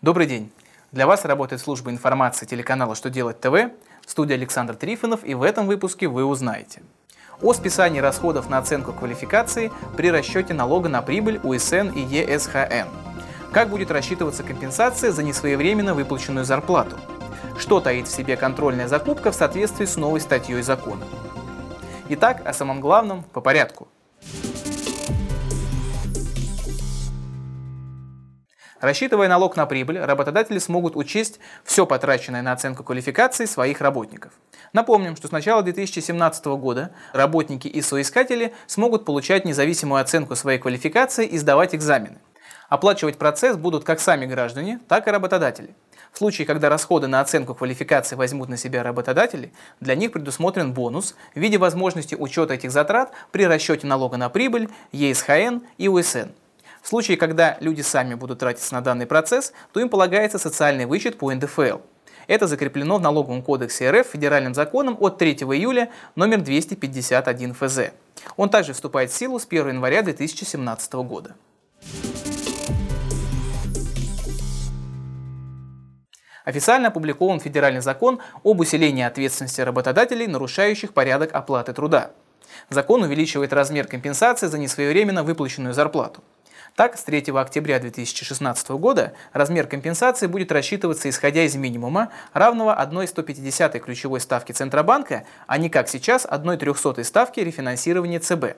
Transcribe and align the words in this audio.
Добрый 0.00 0.28
день! 0.28 0.52
Для 0.92 1.08
вас 1.08 1.24
работает 1.24 1.60
служба 1.60 1.90
информации 1.90 2.46
телеканала 2.46 2.94
«Что 2.94 3.10
делать 3.10 3.40
ТВ», 3.40 3.72
студия 4.06 4.36
Александр 4.36 4.76
Трифонов, 4.76 5.24
и 5.24 5.34
в 5.34 5.42
этом 5.42 5.66
выпуске 5.66 6.06
вы 6.06 6.24
узнаете 6.24 6.82
о 7.42 7.52
списании 7.52 7.98
расходов 7.98 8.48
на 8.48 8.58
оценку 8.58 8.92
квалификации 8.92 9.72
при 9.96 10.12
расчете 10.12 10.54
налога 10.54 10.88
на 10.88 11.02
прибыль 11.02 11.40
УСН 11.42 11.88
и 11.96 12.00
ЕСХН, 12.00 12.88
как 13.52 13.70
будет 13.70 13.90
рассчитываться 13.90 14.44
компенсация 14.44 15.10
за 15.10 15.24
несвоевременно 15.24 15.94
выплаченную 15.94 16.44
зарплату, 16.44 16.96
что 17.58 17.80
таит 17.80 18.06
в 18.06 18.14
себе 18.14 18.36
контрольная 18.36 18.86
закупка 18.86 19.32
в 19.32 19.34
соответствии 19.34 19.84
с 19.84 19.96
новой 19.96 20.20
статьей 20.20 20.62
закона. 20.62 21.04
Итак, 22.08 22.42
о 22.44 22.52
самом 22.52 22.80
главном 22.80 23.24
по 23.24 23.40
порядку– 23.40 23.88
Рассчитывая 28.80 29.28
налог 29.28 29.56
на 29.56 29.66
прибыль, 29.66 29.98
работодатели 29.98 30.58
смогут 30.58 30.94
учесть 30.94 31.40
все 31.64 31.84
потраченное 31.84 32.42
на 32.42 32.52
оценку 32.52 32.84
квалификации 32.84 33.44
своих 33.44 33.80
работников. 33.80 34.32
Напомним, 34.72 35.16
что 35.16 35.26
с 35.26 35.32
начала 35.32 35.62
2017 35.62 36.44
года 36.46 36.92
работники 37.12 37.66
и 37.66 37.82
соискатели 37.82 38.54
смогут 38.66 39.04
получать 39.04 39.44
независимую 39.44 40.00
оценку 40.00 40.36
своей 40.36 40.58
квалификации 40.60 41.26
и 41.26 41.38
сдавать 41.38 41.74
экзамены. 41.74 42.18
Оплачивать 42.68 43.18
процесс 43.18 43.56
будут 43.56 43.82
как 43.84 43.98
сами 43.98 44.26
граждане, 44.26 44.78
так 44.88 45.08
и 45.08 45.10
работодатели. 45.10 45.74
В 46.12 46.18
случае, 46.18 46.46
когда 46.46 46.68
расходы 46.68 47.06
на 47.06 47.20
оценку 47.20 47.54
квалификации 47.54 48.14
возьмут 48.14 48.48
на 48.48 48.56
себя 48.56 48.82
работодатели, 48.82 49.52
для 49.80 49.94
них 49.94 50.12
предусмотрен 50.12 50.72
бонус 50.72 51.16
в 51.34 51.40
виде 51.40 51.58
возможности 51.58 52.14
учета 52.14 52.54
этих 52.54 52.70
затрат 52.70 53.12
при 53.32 53.44
расчете 53.46 53.86
налога 53.86 54.18
на 54.18 54.28
прибыль, 54.28 54.68
ЕСХН 54.92 55.60
и 55.78 55.88
УСН. 55.88 56.28
В 56.82 56.88
случае, 56.88 57.16
когда 57.16 57.56
люди 57.60 57.82
сами 57.82 58.14
будут 58.14 58.38
тратиться 58.38 58.74
на 58.74 58.80
данный 58.80 59.06
процесс, 59.06 59.52
то 59.72 59.80
им 59.80 59.88
полагается 59.88 60.38
социальный 60.38 60.86
вычет 60.86 61.18
по 61.18 61.32
НДФЛ. 61.32 61.78
Это 62.26 62.46
закреплено 62.46 62.98
в 62.98 63.00
налоговом 63.00 63.42
кодексе 63.42 63.90
РФ 63.90 64.06
федеральным 64.06 64.54
законом 64.54 64.96
от 65.00 65.16
3 65.16 65.32
июля 65.32 65.90
номер 66.14 66.42
251 66.42 67.54
ФЗ. 67.54 67.92
Он 68.36 68.50
также 68.50 68.74
вступает 68.74 69.10
в 69.10 69.14
силу 69.14 69.38
с 69.38 69.46
1 69.46 69.68
января 69.68 70.02
2017 70.02 70.92
года. 70.94 71.34
Официально 76.44 76.88
опубликован 76.88 77.40
федеральный 77.40 77.82
закон 77.82 78.20
об 78.42 78.60
усилении 78.60 79.04
ответственности 79.04 79.60
работодателей, 79.60 80.26
нарушающих 80.26 80.94
порядок 80.94 81.34
оплаты 81.34 81.74
труда. 81.74 82.12
Закон 82.70 83.02
увеличивает 83.02 83.52
размер 83.52 83.86
компенсации 83.86 84.46
за 84.46 84.58
несвоевременно 84.58 85.22
выплаченную 85.22 85.74
зарплату. 85.74 86.22
Так, 86.78 86.96
с 86.96 87.02
3 87.02 87.32
октября 87.34 87.80
2016 87.80 88.68
года 88.68 89.12
размер 89.32 89.66
компенсации 89.66 90.28
будет 90.28 90.52
рассчитываться 90.52 91.10
исходя 91.10 91.42
из 91.42 91.56
минимума, 91.56 92.10
равного 92.34 92.72
1,150 92.72 93.82
ключевой 93.82 94.20
ставки 94.20 94.52
Центробанка, 94.52 95.24
а 95.48 95.58
не 95.58 95.70
как 95.70 95.88
сейчас 95.88 96.24
1,300 96.24 97.02
ставки 97.02 97.40
рефинансирования 97.40 98.20
ЦБ. 98.20 98.54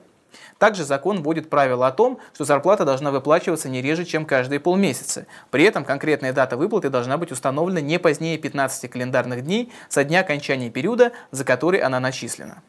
Также 0.59 0.85
закон 0.85 1.23
вводит 1.23 1.49
правило 1.49 1.87
о 1.87 1.91
том, 1.91 2.19
что 2.35 2.45
зарплата 2.45 2.85
должна 2.85 3.09
выплачиваться 3.09 3.69
не 3.69 3.81
реже, 3.81 4.05
чем 4.05 4.27
каждые 4.27 4.59
полмесяца. 4.59 5.25
При 5.49 5.63
этом 5.63 5.83
конкретная 5.83 6.31
дата 6.31 6.57
выплаты 6.57 6.91
должна 6.91 7.17
быть 7.17 7.31
установлена 7.31 7.81
не 7.81 7.97
позднее 7.97 8.37
15 8.37 8.87
календарных 8.91 9.43
дней 9.43 9.73
со 9.89 10.03
дня 10.03 10.19
окончания 10.19 10.69
периода, 10.69 11.11
за 11.31 11.43
который 11.43 11.79
она 11.79 11.99
начислена. 11.99 12.61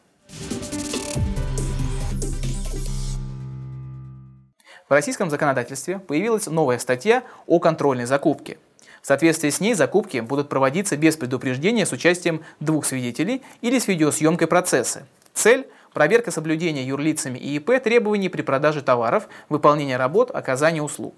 В 4.89 4.91
российском 4.91 5.29
законодательстве 5.29 5.99
появилась 5.99 6.47
новая 6.47 6.77
статья 6.77 7.23
о 7.47 7.59
контрольной 7.59 8.05
закупке. 8.05 8.57
В 9.01 9.07
соответствии 9.07 9.49
с 9.49 9.59
ней 9.59 9.73
закупки 9.73 10.19
будут 10.19 10.49
проводиться 10.49 10.97
без 10.97 11.15
предупреждения 11.15 11.85
с 11.85 11.91
участием 11.91 12.41
двух 12.59 12.85
свидетелей 12.85 13.41
или 13.61 13.79
с 13.79 13.87
видеосъемкой 13.87 14.47
процесса. 14.47 15.05
Цель– 15.33 15.67
проверка 15.93 16.31
соблюдения 16.31 16.83
юрлицами 16.83 17.37
и 17.37 17.55
ИП 17.55 17.81
требований 17.83 18.29
при 18.29 18.41
продаже 18.41 18.81
товаров, 18.81 19.27
выполнения 19.49 19.97
работ, 19.97 20.31
оказания 20.31 20.81
услуг. 20.81 21.15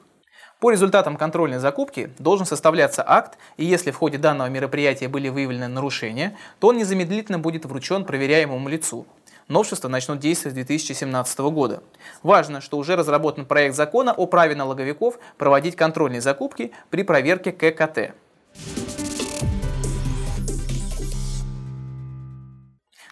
По 0.60 0.72
результатам 0.72 1.18
контрольной 1.18 1.60
закупки 1.60 2.12
должен 2.18 2.46
составляться 2.46 3.04
акт, 3.06 3.38
и 3.58 3.66
если 3.66 3.92
в 3.92 3.98
ходе 3.98 4.18
данного 4.18 4.48
мероприятия 4.48 5.08
были 5.08 5.30
выявлены 5.30 5.68
нарушения, 5.68 6.38
то 6.60 6.70
он 6.70 6.78
незамедлительно 6.78 7.40
будет 7.40 7.66
вручен 7.66 8.06
проверяемому 8.06 8.70
лицу. 8.70 9.06
Новшества 9.48 9.90
начнут 9.90 10.20
действовать 10.20 10.54
с 10.54 10.56
2017 10.56 11.40
года. 11.40 11.84
Важно, 12.24 12.62
что 12.62 12.78
уже 12.78 12.96
разработан 12.96 13.46
проект 13.46 13.76
закона 13.76 14.12
о 14.12 14.26
праве 14.26 14.56
налоговиков 14.56 15.20
проводить 15.38 15.76
контрольные 15.76 16.22
закупки 16.22 16.72
при 16.90 17.04
проверке 17.04 17.52
ККТ. 17.52 18.16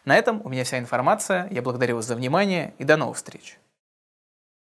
На 0.05 0.15
этом 0.15 0.41
у 0.43 0.49
меня 0.49 0.63
вся 0.63 0.79
информация. 0.79 1.47
Я 1.51 1.61
благодарю 1.61 1.97
вас 1.97 2.05
за 2.05 2.15
внимание 2.15 2.73
и 2.79 2.83
до 2.83 2.97
новых 2.97 3.17
встреч. 3.17 3.59